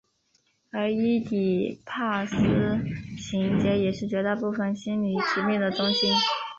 [0.71, 2.35] 而伊底帕斯
[3.19, 6.11] 情结也是绝大部分心理疾病的中心。